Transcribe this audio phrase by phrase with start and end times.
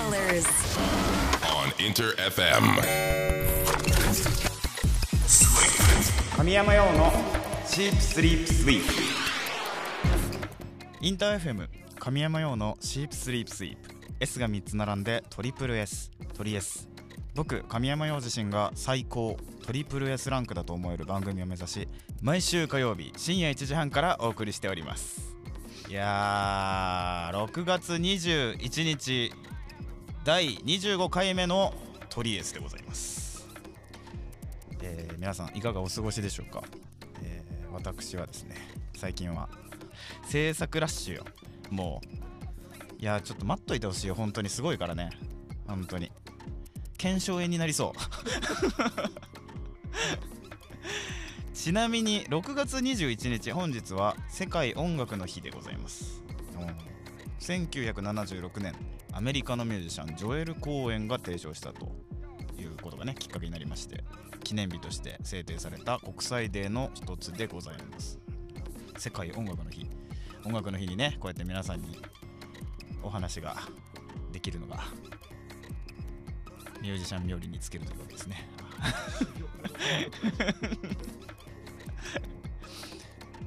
[0.00, 0.46] colors.
[1.44, 2.64] on Inter FM.
[6.36, 7.12] 神山用の
[7.66, 8.92] シープスリープスイープ
[11.02, 11.68] インター FM
[11.98, 16.88] 神山用のシープスリープスイープ S が3つ並んでトリプル S トリ S
[17.34, 19.36] 僕神山用自身が最高
[19.66, 21.88] トリプル S ランクだと思える番組を目指し
[22.22, 25.36] 毎週火曜日深夜1時半からお送りしております
[25.90, 29.32] いやー6月21日
[30.24, 31.74] 第25回目の
[32.08, 33.46] トリエスでございます、
[34.82, 36.62] えー皆さんいかがお過ごしでしょうか、
[37.22, 38.56] えー私はですね
[38.96, 39.48] 最近は
[40.26, 41.24] 制作ラッシュよ
[41.70, 42.20] もう
[43.00, 44.14] いやちょっと待っといてほしいよ。
[44.14, 45.08] 本当にすごいからね。
[45.66, 46.12] 本当に。
[46.98, 47.98] 腱鞘炎になりそう。
[51.56, 56.22] ちなみに6月21日本日は世界音楽の日でございます。
[57.40, 58.74] 1976年。
[59.12, 61.92] アメリカのミュージシャンジョエル・コーエンが提唱したと
[62.58, 64.04] いうことがねきっかけになりまして
[64.44, 68.18] 記念日として制定された国際デーの一つでございます。
[68.96, 69.86] 世界音楽の日。
[70.44, 71.98] 音楽の日にねこうやって皆さんに
[73.02, 73.56] お話が
[74.32, 74.84] できるのが
[76.80, 78.48] ミュージシャン冥利につけるというわけですね。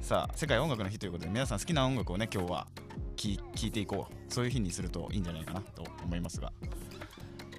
[0.00, 2.66] さあ世界音楽の日ということで皆さん好きな音楽をね今日は
[3.14, 4.32] 聴聴いていこう。
[4.32, 6.52] そういう日にするといいんじゃないかなと思いますが。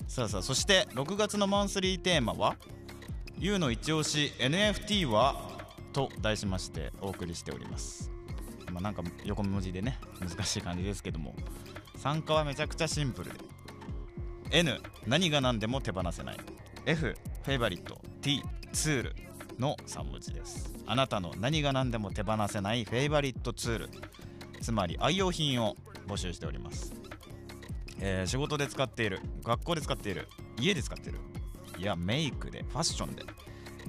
[0.08, 2.56] さあさあそして6月のマンスリーテーマは
[3.40, 5.56] 「YOU の一押し NFT は?」
[5.94, 8.12] と題しましてお送りしております。
[8.72, 11.36] まあなんか横文字でね難しい感じですけども。
[11.98, 13.32] 参加はめちゃくちゃシンプル。
[13.32, 13.40] で
[14.52, 16.38] N 何が何でも手放せない。
[16.86, 18.00] F フェイバリット。
[18.22, 19.16] T ツール
[19.58, 20.72] の3文字です。
[20.86, 23.90] あなたの何が何でも手放せないフェイバリットツール。
[24.62, 25.76] つまり愛用品を
[26.08, 26.94] 募集しております、
[28.00, 30.28] えー仕事で使っている学校で使っている
[30.60, 31.20] 家で使っている
[31.78, 33.24] いやメイクでファッションで、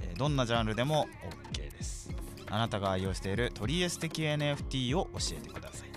[0.01, 1.07] えーどんなジャンルでも
[1.53, 2.11] OK です。
[2.49, 5.89] あなたが愛用しているトリエステ的 NFT を教えてください。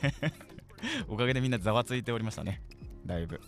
[1.08, 2.62] おかげでみんなざわついておりましたね。
[3.06, 3.40] だいぶ。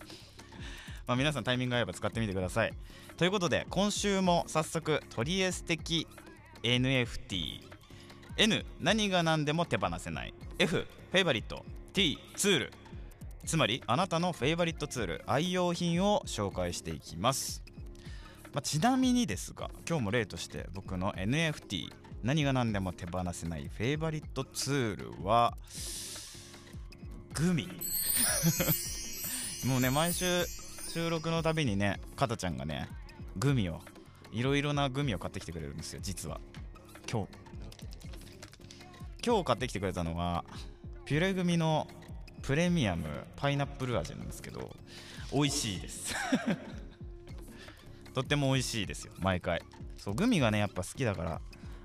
[1.06, 2.72] まあ皆さんタイミング合えば使ってみてください。
[3.18, 6.06] ということで今週も早速トリエス的
[6.62, 7.60] NFT
[8.38, 10.32] N 何が何でも手放せない。
[10.58, 11.64] F フェイバリット。
[11.92, 12.72] T ツール。
[13.44, 15.22] つまりあなたのフェイバリットツール。
[15.26, 17.61] 愛用品を紹介していきます、
[18.52, 21.90] まあちなみにですが今日も例として僕の NFT
[22.22, 25.56] 何が何でも手放せないフェイバリットツールは
[27.34, 27.68] グミ。
[29.66, 30.44] もうね毎週
[30.92, 32.88] 収録のたびにねかたちゃんがね
[33.36, 33.80] グミを
[34.32, 36.40] いろいろなグミを買ってきてくれるんですよ実は。
[37.10, 37.28] 今日。
[39.24, 40.44] 今日買ってきてくれたのは
[41.04, 41.86] ピュレグミの
[42.42, 43.06] プレミアム
[43.36, 44.74] パイナップル味なんですけど
[45.32, 46.14] 美味しいです。
[48.14, 49.62] とっても美味しいですよ毎回。
[49.96, 51.40] そうグミがねやっぱ好きだから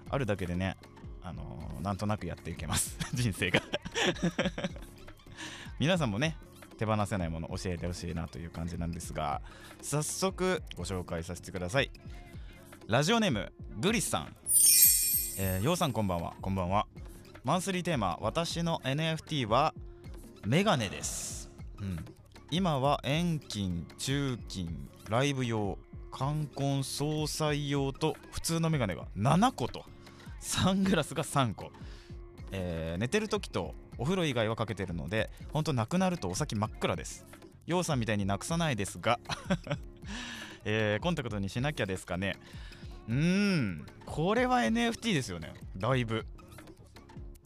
[0.10, 0.78] あるだけでね
[1.22, 3.62] あのーなんとなくやっていけます 人生が。
[5.80, 6.38] 皆さんもね
[6.78, 9.42] 手放せないもの教えてほしいなという感じなんですが
[9.82, 11.92] 早速ご紹介させてください。
[12.88, 14.36] ラジオネームグリスさん。
[15.40, 16.34] えー、ようさんこんばんは。
[16.42, 16.88] こんばんは。
[17.44, 19.74] マンスリーテーマ私の NFT は
[20.46, 21.52] メガネです。
[21.80, 22.06] うん。
[22.50, 25.78] 今は遠近中近ライブ用。
[26.18, 29.86] 冠婚葬祭用と普通のメガネが7個と。
[30.40, 31.72] サングラスが3個、
[32.52, 37.24] えー寝てる時とお風呂以外はかけてるのでほんとなくなるとお先真っ暗です。
[37.68, 39.19] ようさんみたいになくさないですが、
[40.66, 42.36] えーコンタクトにしなきゃですかね。
[43.08, 45.54] うーんこれは NFT ですよね。
[45.75, 46.25] だいぶ。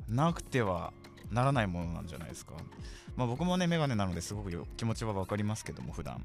[0.07, 0.93] なくては
[1.31, 2.53] ならないものなんじゃないですか。
[3.15, 6.23] まあ僕もねメガネなのですごくよ気持ちは分かりますけども普段。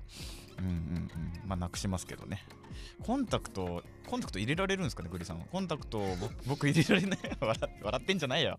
[0.59, 1.11] うんうんうん。
[1.49, 2.45] まあなくしますけどね。
[3.03, 5.45] コンタクトコンタクト入れられるんですかねグリさんは。
[5.51, 7.19] コンタクト僕 僕入れられない。
[7.41, 8.59] 笑笑ってんじゃないよ。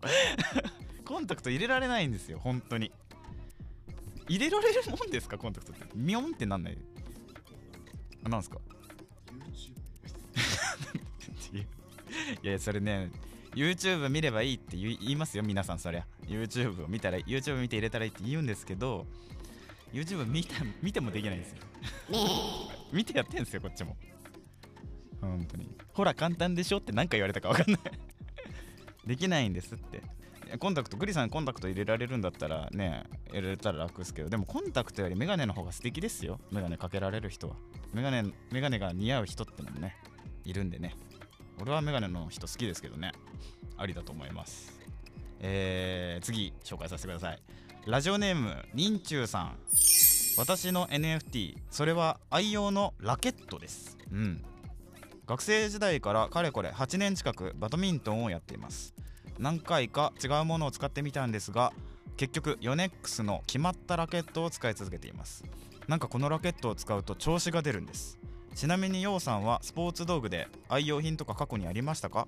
[1.04, 2.92] コンタクト入れられないんですよ本当に。
[4.28, 5.86] 入れられるもんですかコンタクトって。
[5.94, 6.78] ミョンってなんない。
[8.24, 8.58] あなんすか。
[12.42, 13.10] いやそれね
[13.54, 16.06] YouTube 見ればいいって言いますよ皆さんそりゃ。
[16.26, 19.06] YouTube を見たら YouTube 見て入れたらいいって言うんですけど
[19.92, 21.56] YouTube 見た見てもできないんですよ。
[22.92, 23.96] 見てやってんすよこっちも。
[25.20, 25.76] 本当に。
[25.92, 27.82] ほら簡単でしょって何か言われたか分かんない。
[29.06, 30.02] できないんですって。
[30.58, 34.28] コンタクトグリさんコンタクト入れられるんだったらね入れたら楽ですけど。
[34.28, 36.40] でもコンタクトよりメガネの方が素敵ですよ。
[36.50, 37.56] メガネかけられる人は。
[37.92, 39.96] メガネメガネが似合う人ってのもね
[40.44, 40.94] いるんでね
[41.60, 43.12] 俺はメガネの人好きですけどね。
[43.76, 44.78] ありだと思います。
[45.40, 47.40] えー、次紹介させてください。
[47.86, 49.56] ラジオネームニンチューさん。
[50.36, 53.98] 私の NFT それは愛用のラケットです。
[54.12, 54.44] うん。
[55.26, 58.94] 学生時代からかれこれ8年近くバドミントンをやっています。
[59.38, 61.72] 何回か違うものを使ってみたんですが
[62.16, 65.44] 結局ヨネックスの決まったラケットを使い続けています。
[65.86, 68.18] なんかこのラケットを使うと調子が出るんです。
[68.58, 72.26] ちなみにようさんはスポーツ道具で愛用品とか過去にありましたか？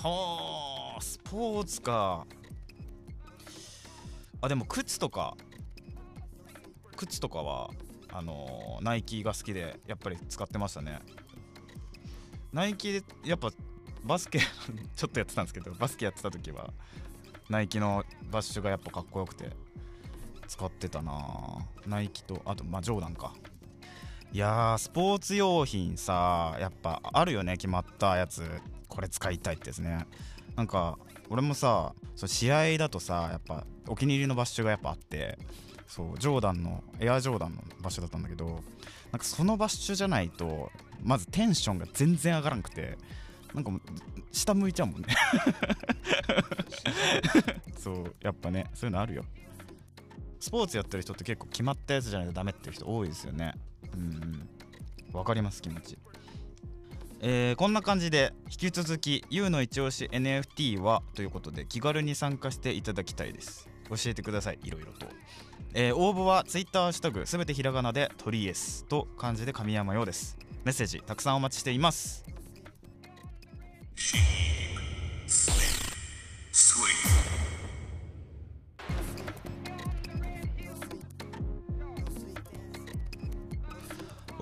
[0.00, 2.24] はあスポーツか。
[4.42, 5.36] あでも靴とか。
[6.96, 7.68] 靴とかは
[8.12, 11.00] あのーナイキが好きでやっぱり使ってましたね。
[12.52, 13.50] ナイキでやっぱ
[14.04, 14.38] バスケ
[14.94, 16.72] ちょっとやってたんですけどバスケやってた時は
[17.48, 19.50] ナイキのバッシュがやっぱかっこよくて
[20.46, 23.34] 使ってたなナイキとあとまあジョーダンか。
[24.32, 28.42] いやースポーツ用品さやっぱあるよね決まったやつ。
[28.88, 30.06] これ使いたいってですね。
[30.56, 30.98] なんか
[31.30, 35.38] 俺もさそう試合だとさやっぱお気に入りのバッシュがやっぱあって
[35.86, 38.60] そうジョーダンのエアジョーダンのバッシュだったんだけど
[39.10, 40.70] なんかそのバッシュじゃないと
[41.02, 42.98] まずテンションが全然上がらなくて
[43.54, 43.80] なんかもう
[44.30, 45.08] 下向いちゃうもんね。
[47.76, 49.24] そうやっぱねそういうのあるよ。
[50.38, 53.54] スポーツやってる人って結構決まったやつじゃないとダメっていう人多いですよね
[53.94, 54.48] うんうん。
[55.12, 55.98] わかります気持ち。
[57.22, 63.68] えーこんな感じで引き続き YOU の一押し NFT はということで気軽に参加していただきたいです。
[63.90, 65.06] 教えてくださいいろいろと、
[65.74, 70.38] えー応募は Twitter シュタグすべてひらがなでトリエスと漢字で神山ようです。
[70.64, 72.24] メッセージたくさんお待ちしています。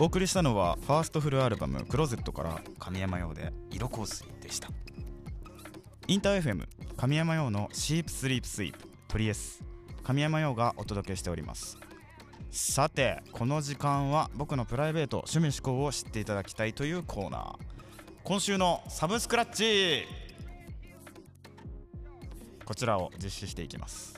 [0.00, 4.69] お送りしたのはファーストフルアルバム「クローゼット」から神山用で「色香水」でした
[6.07, 9.64] インター FM 神山用の「シープスリープスイープ」トリエス
[10.05, 11.78] 神山用がお届けしております
[12.52, 17.57] さてこの時間は僕のプライベート趣味思考を知っていただきたいというコーナー
[18.23, 20.07] 今週のサブスクラッチ
[22.64, 24.17] こちらを実施していきます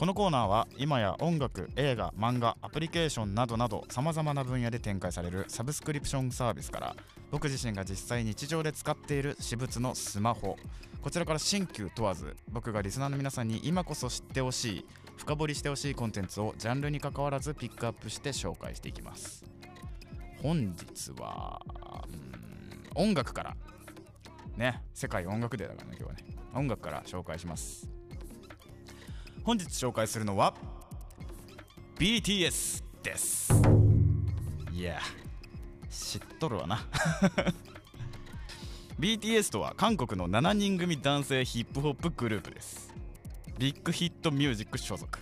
[0.00, 6.96] このコーナーは今や音楽映画漫画アプリケーションなどなどさまざまな分野で展開されるサブスクリプションサービスから
[7.30, 10.56] 僕自身が実際日常で使っている私物のスマホ。
[11.02, 14.86] こちらから新旧問わず僕がリスナーの皆さんに今こそ知ってほしい
[15.18, 19.44] 深掘りしてほしいコンテンツをジャンルに関わらずピックアップして紹介していきます。
[20.42, 21.60] 本日は
[22.94, 23.56] 音楽から。
[24.56, 26.24] ね世界音楽デーだからね今日はね。
[26.54, 27.99] 音楽から紹介します。
[29.50, 30.54] 本日紹介するのは
[31.98, 33.52] BTS です。
[34.70, 35.00] いや
[35.90, 36.86] 知っとるわな。
[39.00, 42.94] BTS とは韓国の7人組男性ヒップホップグループです。
[43.58, 45.18] Big Hit Music 所属。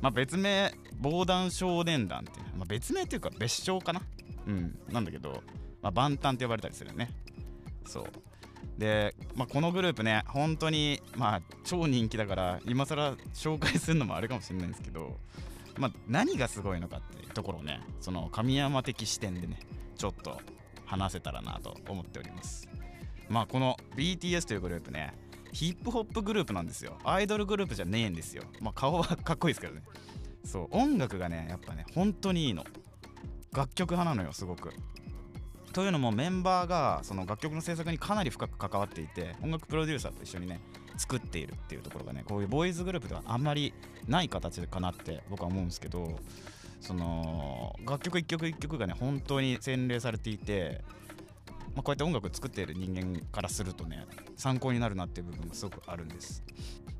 [0.00, 4.02] まあ別名防弾少年団っていう、まあ、別名っていうか別称かな。
[4.48, 5.44] うんなんだけど、
[5.80, 7.08] まあ、バンタンって呼ばれたりするよね。
[7.86, 8.04] そう。
[8.78, 15.18] で、まあ、このグループね本当にまあ超人気だから今更紹介するのもあれかもしれないんですけど、
[15.76, 19.58] まあ、何がすごいのかっていうところをねその神山的視点でね
[19.96, 20.40] ちょっと
[20.86, 22.68] 話せたらなと思っております。
[23.28, 25.14] まあこの BTS というグループね
[25.52, 26.98] ヒップホップグループなんですよ。
[27.04, 28.44] アイドルグループじゃねえんですよ。
[28.60, 29.82] まあ顔はかっこいいですけどね。
[30.44, 32.64] そう音楽がねやっぱね本当にいいの。
[33.52, 34.72] 楽曲派なのよすごく。
[35.72, 40.60] というのもメンバーがその楽曲の制作にかなり深く関わっていて音楽プロデューサーと一緒にね
[40.96, 43.72] 作っているっていうところがねこういうボーイズグループではあんまり
[44.08, 46.18] ない形かなって僕は思うんですけど
[46.80, 50.82] その楽曲一曲一曲がね本当に洗練されていて、
[51.74, 56.42] まあ、こうやって音楽を作っている人間からするとね参考になるなっていう部分がすごくあるんです。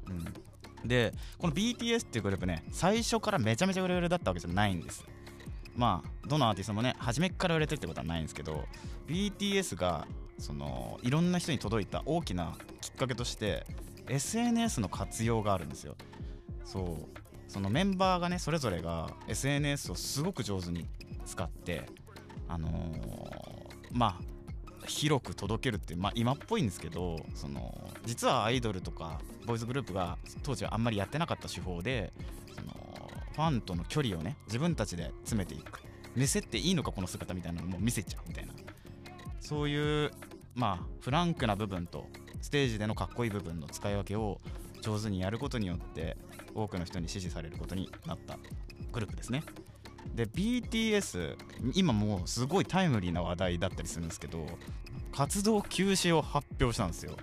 [0.08, 5.04] うん、でこの BTS っていうグループね最初からめちゃめちゃ売れ売れだったわけじゃないんです。
[5.80, 8.64] まあどのアーティストもね初めから売れてるってことはないんですけど
[9.08, 10.06] BTS が
[10.38, 13.64] そのいろんな人に届いた大きなきっかけとして
[14.06, 15.96] SNS の活用があるんですよ。
[16.64, 17.18] そう。
[17.48, 20.86] そのメンバーがねそれぞれが SNS をすごく上手に
[21.24, 21.86] 使って
[22.46, 32.12] あのー、まあ広く届けるって、まあ、今っぽいんですけどその実はアイドルとかボーイズグループが当時はあんまりやってなかった手法で
[33.32, 35.80] ファンとの距離をね自分たちで詰めていく。
[36.16, 38.52] 見せていいのかこの姿みたいなのも見せちゃうみたいな。
[39.40, 40.10] そういう
[40.54, 42.06] まあフランクな部分と
[42.40, 44.40] ステージでのかっこいい部分の使い分けを
[44.80, 46.16] 上手にやることによって
[46.54, 48.38] 多くの人に支持されることになった
[48.92, 49.42] グループですね。
[50.14, 51.36] で BTS
[51.74, 54.46] 今もうすごいタイムリーな話題だったりするんですけど
[55.12, 57.16] 活動休止を発表したんですよ。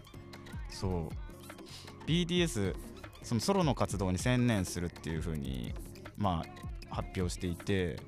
[0.69, 2.07] そう。
[2.09, 2.75] BTS
[3.23, 5.73] そのソロの活動に専念するっていう風に
[6.17, 6.43] ま
[6.89, 7.99] あ、発表していて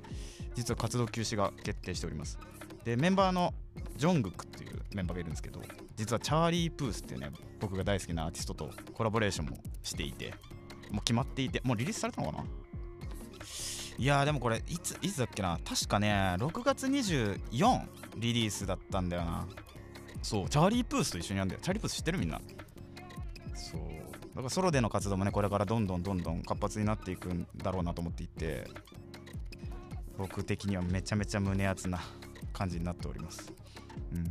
[0.54, 2.38] 実は活動休止が決定しております。
[2.84, 3.54] でメンバーの
[3.96, 5.60] ジョングクっていうメンバーがいるんですけど
[5.96, 10.34] 実はチャーリー・プースっていうね僕が大好きなアーティストとコラボレーションもしていて
[10.90, 12.44] もう決まっていてもうリリースされたのかな？
[13.98, 15.60] いやでもこれいついつだっけな？
[15.62, 17.82] 確かね6月24
[18.16, 19.46] リリースだったんだよな。
[20.22, 21.60] そうチャーリー・プースと一緒にやるんだよ。
[21.62, 22.40] チャーリー・プース知ってるみんな？
[23.54, 23.80] そう。
[24.40, 28.66] だからソロでの活動もねこれからどんどんどんどん活発になっていくんだろうなと思っていて
[30.16, 32.00] 僕的にはめちゃめちゃ胸熱な
[32.54, 33.52] 感じになっております、
[34.14, 34.24] うん、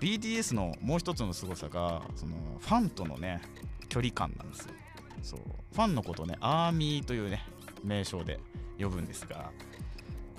[0.00, 3.42] BTS のもう一つの凄さがそのファンとのね
[3.90, 4.74] 距離感なんですよ。
[5.22, 5.40] そう。
[5.72, 7.46] ファンのことをねアーミーというね
[7.84, 8.40] 名称で
[8.80, 9.50] 呼ぶんですが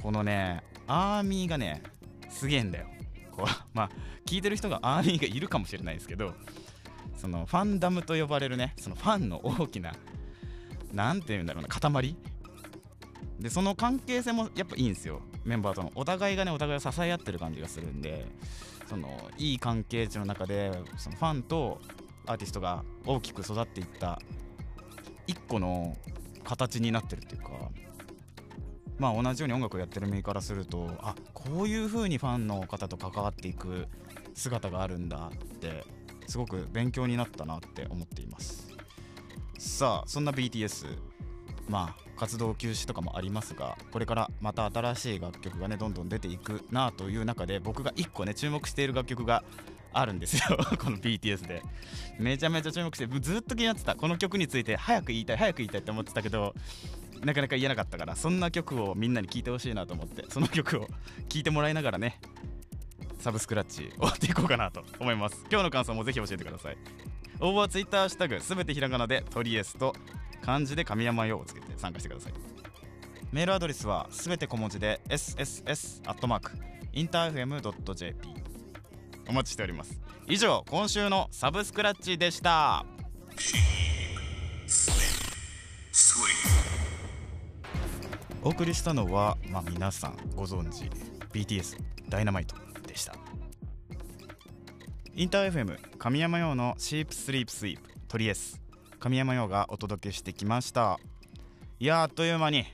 [0.01, 1.83] このねアーミーがね
[2.29, 2.87] すげえんだよ。
[3.31, 3.89] こうまあ
[4.25, 6.33] 聞いてる人がアーミーがいるかもしれないですけど
[7.17, 9.93] そのファンダムと呼ばれるねそのファンの大きな
[10.93, 12.15] 何て言うんだろうな塊？
[13.39, 15.21] でその関係性もやっぱいいんですよ。
[15.43, 15.91] メンバーとの。
[15.95, 18.25] お互いがねお互いを支え合ってる感じがするんで
[18.87, 21.81] そのいい関係値の中でそのファンと
[22.27, 24.19] アーティストが大きく育っていった
[25.27, 25.95] 一個の
[26.43, 27.49] 形になってるっていうか
[28.97, 33.87] まあ同じように音楽をやってる身からするとあこういう風にファンの方と関わっていく
[34.33, 35.83] 姿があるんだって
[36.27, 38.67] すごく勉強になったなって思っています。
[39.57, 40.85] さあそんな BTS
[41.69, 49.43] まあ活動休止とかもありますがこれからまた新しい楽曲がねどんどん出ていくなという中で僕が1個ね注目している楽曲が
[49.93, 50.57] あるんですよ。
[50.77, 51.61] この BTS で。
[52.19, 53.95] めちゃめちゃ注目してずっと気になってた。
[53.95, 56.53] この曲について早く言いたい早く言いたいって思ってたけど
[57.23, 60.87] なかなか言えなかったからそんな曲をみんなに聴いてほしいなと思ってその曲を
[61.29, 62.19] 聴いてもらいながらね
[63.19, 65.45] サブスクラッチ終わっていこうかなと思います。
[65.49, 66.77] 今日の感想もぜひ教えてください。
[67.39, 69.93] 応募は Twitter ハッシュタグすべてひらがなでトリエスと
[70.41, 72.33] 漢字で神山用をつけて参加してください。
[73.31, 76.51] メールアドレスはすべて小文字で sss アットマーク
[76.93, 77.61] インターフェム
[77.95, 78.29] .jp
[79.27, 79.99] お待ちしております。
[80.27, 82.85] 以上今週のサブスクラッチでした。
[88.41, 90.85] お送りしたのは、まあ、皆さんご存知
[91.33, 91.77] BTS
[92.09, 92.64] ダイナマイト。
[95.15, 98.59] インター FM 神山用のシープスリープスイープトリエス。
[98.99, 100.99] 神山用がお届けしてきました。
[101.79, 102.65] いやあっという間に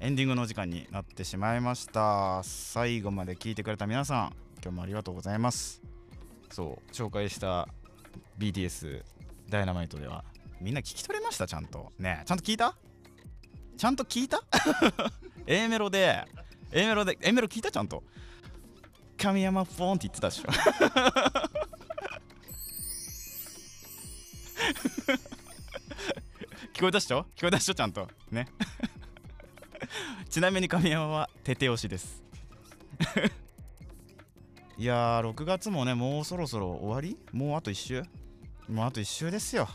[0.00, 2.42] エンディングの時間になってしまいました。
[2.42, 4.32] 最後まで聞いてくれた皆さん
[4.62, 5.82] 今日もありがとうございます。
[6.50, 7.68] そう紹介した
[8.38, 9.02] BTS
[9.48, 10.24] ダイナマイトでは
[10.60, 11.46] みんな聞き取れました？
[11.46, 11.92] ちゃんと。
[11.98, 12.76] ねちゃんと聞いた？
[13.76, 14.42] ちゃんと聞いた？
[15.46, 16.24] A メロで
[16.72, 17.70] A メロで A メロ聞いた？
[17.70, 18.02] ちゃんと。
[19.16, 21.73] 神山フォンって言ってたでしょ。
[26.74, 27.24] 聞こえたっしょ？
[27.36, 27.74] 聞こえたっしょ？
[27.74, 28.08] ちゃんと。
[28.30, 28.48] ね。
[30.28, 32.22] ちなみに神山はテテ押しです。
[34.76, 37.16] いやー6月もねもうそろそろ終わり？
[37.32, 38.02] もうあと1週？
[38.68, 39.68] もうあと1週ですよ。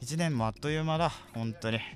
[0.00, 1.10] 1年もあっという間だ。
[1.34, 1.78] 本当に。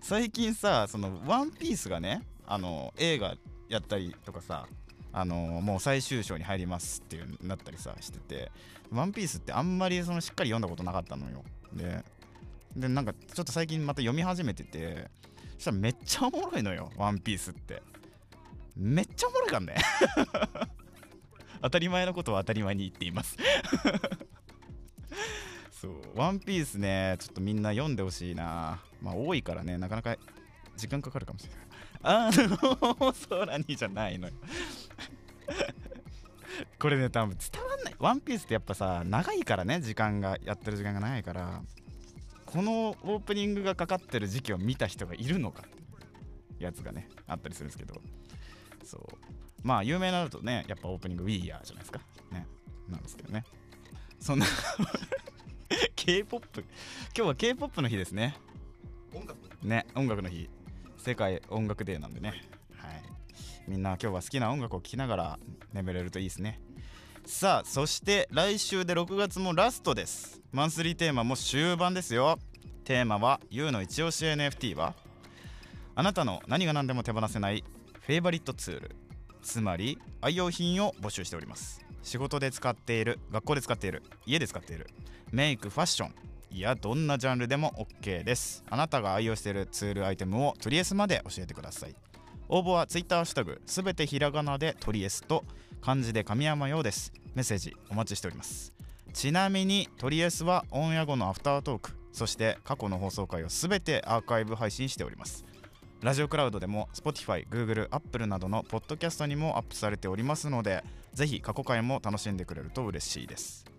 [0.00, 3.34] 最近さその「ワンピースがねあの映画
[3.68, 4.68] やったりとかさ
[5.18, 8.52] あのもう最終章に入りますっていうなったりさしてて
[8.92, 11.42] 「ワンピースってあんまりそのしっかり読んだことなかったのよ。
[11.72, 12.04] で
[12.76, 15.08] でなんかちょっと最近また読み始めてて
[15.54, 17.82] そしたらめっちゃおもろいのよ「ワンピースって。
[18.76, 19.74] めっちゃおもろいかんね。
[21.62, 23.38] 当たり前のことは当たり前に言っています。
[25.72, 28.82] そう「ワンピースねちょっとみんな読んでほしいな。
[29.00, 30.18] まあ多いからねなかなか
[30.76, 31.58] 時間かかるかもしれない。
[32.02, 34.34] あの空にじゃないのよ。
[36.78, 41.62] これね多分伝わんない「ワンピースってやっぱさ長いからね時間がやってる時間が長いから
[42.46, 45.62] このオープニングがかかってる時期を見た人がいるのか。
[45.62, 48.00] ってやつがねあったりするんですけど。
[48.84, 49.02] そう。
[49.62, 52.00] まあ有名なのとねやっぱオープニング「We Are」じゃないですか。
[52.30, 52.46] ね。
[52.88, 53.44] なんですけどね。
[54.20, 54.46] そんな
[55.96, 56.64] K-POP 今
[57.14, 58.36] 日は K-POP の日ですね。
[59.12, 60.48] 音楽ね音楽の日
[61.06, 62.30] 世界音楽デーなんでね。
[62.74, 63.02] はい。
[63.68, 65.38] みんな今日は好きな音楽を聴きながら
[65.72, 66.60] 眠れるといいですね。
[67.24, 70.42] さあそして来週で6月もラストです。
[70.50, 72.40] マンスリーテーマも終盤ですよ。
[72.82, 74.96] テーマは YOU の一押し NFT は
[75.94, 77.62] あなたの何が何でも手放せない
[78.00, 78.96] フェイバリットツール。
[79.42, 81.86] つまり愛用品を募集しております。
[82.02, 84.88] 仕事で使っている学校で使っている家で使っている
[85.30, 86.14] メイクファッション。
[86.56, 88.64] いやどんなジャンルでも OK です。
[88.70, 91.94] あなたが愛用しているツールアイテムをトリエスまで教えてください。
[92.48, 95.44] 応募は Twitter ハッシュタグすべてひらがなでトリエスと
[95.82, 97.12] 漢字で神山用です。
[97.34, 98.72] メッセージお待ちしております。
[99.12, 105.44] ちなみにトリエスはオンエア後のアフタートークそして過去の放送回をすべてアーカイブ配信しております。
[106.00, 110.82] ラジオクラウドでも Spotify、Google、Apple などのポッドキャストにもアップされておりますので
[111.12, 113.75] ぜひ過去回も楽しんでくれると嬉しいです。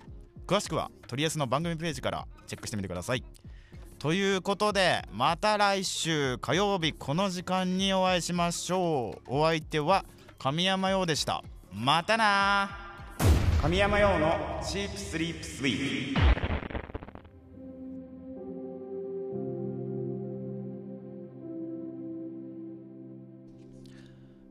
[0.48, 3.24] 詳しくはトリエスの番組ページからチェックしてみてください。
[4.00, 9.27] ということでまた来週火曜日この時間にお会いしましょう。
[9.27, 10.06] お相手は
[10.39, 11.44] 神山陽でした。
[11.74, 12.70] またな
[13.62, 16.22] 神山陽のチープスリープスイープ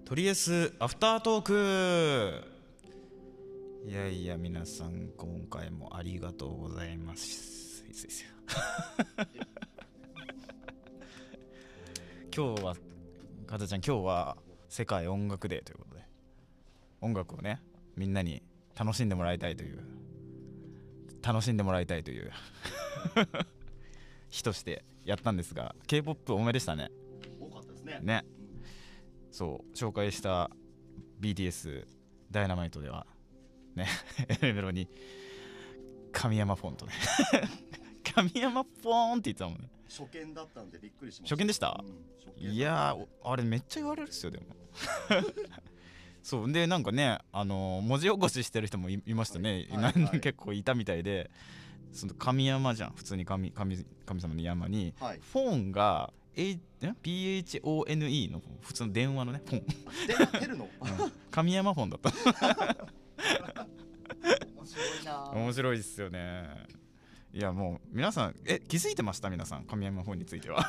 [0.04, 2.55] とりあえずアフタートーク
[3.86, 7.84] いやいや皆さん今回もありがとうございます。
[12.34, 12.74] 今日は
[13.46, 14.36] かたちゃん今日は
[14.68, 16.02] 世界音楽デーということで
[17.00, 17.62] 音楽をね
[17.96, 18.42] みんなに
[18.76, 19.78] 楽しんでもらいたいという
[21.22, 22.32] 楽しんでもらいたいという
[24.30, 26.90] 日としてやったんですが k p o p 多めでしたね。
[27.38, 28.00] 多かったですね。
[28.02, 28.24] ね。
[29.30, 30.50] そう紹介した
[31.20, 31.86] BTS
[32.32, 33.06] ダイナマイトでは
[33.76, 33.86] ね。
[34.42, 34.88] エメロに。
[36.12, 36.92] 神山フォントね。
[38.14, 39.68] 神山フォンって言ってたもんね。
[39.88, 41.34] 初見だったんでびっくりしました。
[41.36, 41.78] 初見でした？
[41.82, 44.44] うんいやあれめっちゃ言われるっすよでも。
[46.22, 51.30] そうでなんかねあのー文字起こししてる人もいいましたね、はい何人はい結構いたみたいで。
[51.92, 52.90] その神山じゃん。
[52.90, 55.20] 普通に神神神様の山に、はい。
[55.20, 59.66] フォンが、PHONE の普通の電話のねフォン。
[60.32, 60.68] でテルの？
[61.30, 62.10] 神山フォンだった
[65.36, 66.66] 面白いですよね。
[67.32, 69.28] いやもう皆さんえ気づいてました？
[69.28, 70.64] 皆さん神山フォンについては。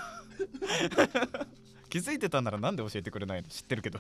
[1.90, 3.48] 気づいてたならなんで教えてくれないの？
[3.48, 4.00] 知ってるけど。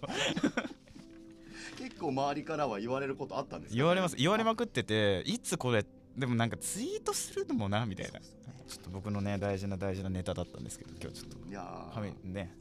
[1.78, 3.76] 結構周りからは言われることあったんですか？
[3.76, 4.16] ね言われます。
[4.18, 5.86] 言われまくってていつこれ
[6.18, 8.20] でもなんかツイートするのもなみたいな。
[8.20, 11.50] ちょっと僕のね大事な大事なネタだったんですけど今日ちょっと。
[11.50, 12.54] いや神ーね。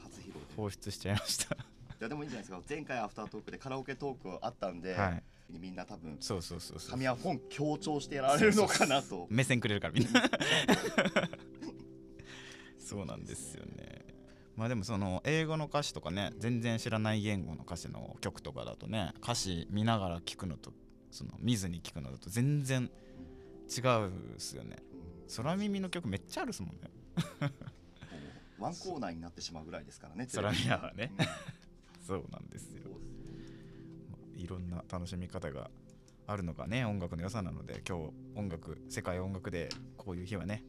[0.00, 0.40] 初披露で。
[0.56, 1.56] 放出しちゃいました。
[1.56, 1.58] い
[1.98, 2.62] やでもいいんじゃないですか。
[2.68, 5.22] 前回アフタートークでカラオケトークあったんで、はい
[5.58, 6.90] みんな多分そうそうそうそう。
[6.90, 9.26] 神谷本強調してやられるのかなと。
[9.30, 10.30] 目線くれるからみんな。
[12.78, 14.04] そうなんですよね。
[14.56, 20.72] まあでもその英語の歌詞とかね全然知らない言語の歌詞の曲とかだとね歌詞見ながら聞くのと
[21.10, 22.90] その見ずに聞くのだと全然
[23.68, 24.76] 違うっすよね。
[25.36, 26.90] 空耳の曲めっちゃあるっすもんね。
[28.58, 31.12] ワンコーナーになってしまうぐらいですからね空耳はね。
[31.18, 31.26] うん。
[32.06, 32.89] そうなんですよ
[34.40, 35.70] いろんな楽しみ方が
[36.26, 40.64] あるのがね音楽の良さなので今日音楽世界音楽でこういう日はね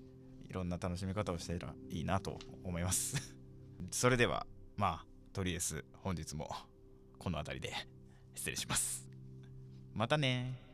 [0.49, 3.35] いろんな楽しみ方をしていたらいいなと思います。
[3.89, 6.49] それではまあとりあえず本日も
[7.17, 7.73] この辺りで
[8.35, 9.07] 失礼します。
[9.93, 10.70] またね